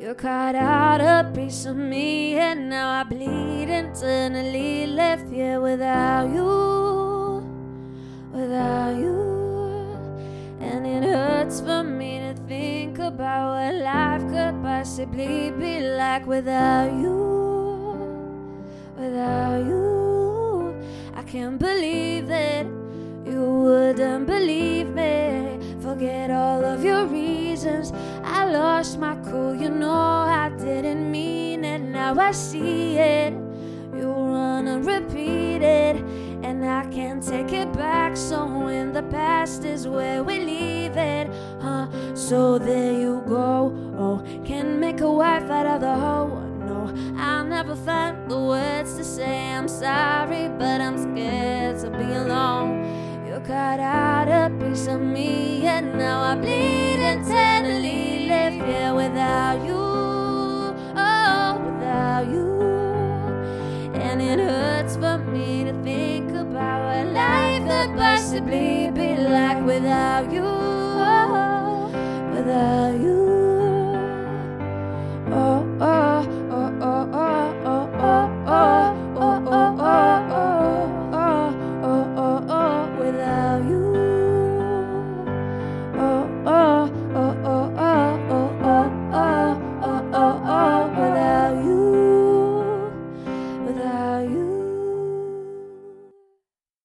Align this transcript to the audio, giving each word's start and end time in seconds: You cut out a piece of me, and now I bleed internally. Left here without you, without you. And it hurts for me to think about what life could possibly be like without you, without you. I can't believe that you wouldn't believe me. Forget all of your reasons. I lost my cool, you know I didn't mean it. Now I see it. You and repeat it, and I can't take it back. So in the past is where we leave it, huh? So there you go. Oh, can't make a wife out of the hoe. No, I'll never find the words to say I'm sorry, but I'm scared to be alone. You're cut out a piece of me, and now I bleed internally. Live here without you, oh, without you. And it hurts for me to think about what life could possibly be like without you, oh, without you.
You 0.00 0.14
cut 0.14 0.54
out 0.54 1.00
a 1.00 1.28
piece 1.34 1.66
of 1.66 1.76
me, 1.76 2.36
and 2.36 2.70
now 2.70 3.00
I 3.00 3.02
bleed 3.02 3.68
internally. 3.68 4.86
Left 4.86 5.28
here 5.28 5.60
without 5.60 6.32
you, 6.32 7.42
without 8.30 8.96
you. 8.96 9.18
And 10.60 10.86
it 10.86 11.02
hurts 11.02 11.60
for 11.60 11.82
me 11.82 12.20
to 12.20 12.34
think 12.46 13.00
about 13.00 13.56
what 13.56 13.74
life 13.82 14.22
could 14.30 14.62
possibly 14.62 15.50
be 15.50 15.80
like 15.80 16.26
without 16.28 16.92
you, 16.92 18.54
without 18.96 19.66
you. 19.66 20.76
I 21.16 21.22
can't 21.22 21.58
believe 21.58 22.28
that 22.28 22.66
you 23.26 23.42
wouldn't 23.64 24.28
believe 24.28 24.90
me. 24.90 25.17
Forget 25.98 26.30
all 26.30 26.64
of 26.64 26.84
your 26.84 27.06
reasons. 27.06 27.92
I 28.22 28.44
lost 28.44 29.00
my 29.00 29.16
cool, 29.16 29.52
you 29.52 29.68
know 29.68 29.90
I 29.90 30.48
didn't 30.56 31.10
mean 31.10 31.64
it. 31.64 31.80
Now 31.80 32.16
I 32.16 32.30
see 32.30 32.96
it. 32.96 33.32
You 33.96 34.12
and 34.12 34.86
repeat 34.86 35.60
it, 35.60 35.96
and 36.44 36.64
I 36.64 36.84
can't 36.92 37.20
take 37.20 37.52
it 37.52 37.72
back. 37.72 38.16
So 38.16 38.68
in 38.68 38.92
the 38.92 39.02
past 39.02 39.64
is 39.64 39.88
where 39.88 40.22
we 40.22 40.38
leave 40.38 40.96
it, 40.96 41.28
huh? 41.60 41.88
So 42.14 42.58
there 42.60 42.92
you 42.92 43.20
go. 43.26 43.74
Oh, 43.98 44.22
can't 44.44 44.78
make 44.78 45.00
a 45.00 45.10
wife 45.10 45.50
out 45.50 45.66
of 45.66 45.80
the 45.80 45.96
hoe. 45.96 46.28
No, 46.64 46.94
I'll 47.18 47.44
never 47.44 47.74
find 47.74 48.30
the 48.30 48.38
words 48.38 48.94
to 48.98 49.02
say 49.02 49.50
I'm 49.50 49.66
sorry, 49.66 50.48
but 50.60 50.80
I'm 50.80 50.96
scared 50.96 51.80
to 51.80 51.90
be 51.90 52.04
alone. 52.04 53.26
You're 53.26 53.40
cut 53.40 53.80
out 53.80 53.97
a 54.48 54.50
piece 54.50 54.86
of 54.86 55.00
me, 55.00 55.66
and 55.66 55.98
now 55.98 56.22
I 56.22 56.34
bleed 56.34 57.00
internally. 57.12 58.26
Live 58.28 58.54
here 58.54 58.94
without 58.94 59.58
you, 59.66 59.84
oh, 61.06 61.60
without 61.66 62.26
you. 62.34 62.48
And 64.06 64.22
it 64.22 64.38
hurts 64.38 64.96
for 64.96 65.18
me 65.18 65.64
to 65.64 65.74
think 65.82 66.30
about 66.30 66.80
what 66.86 67.12
life 67.12 67.62
could 67.68 67.96
possibly 67.96 68.90
be 68.90 69.16
like 69.16 69.62
without 69.64 70.32
you, 70.32 70.44
oh, 70.44 71.90
without 72.34 73.00
you. 73.00 73.17